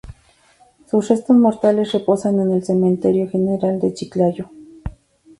[0.87, 4.49] Sus restos mortales reposan en el cementerio general de Chiclayo.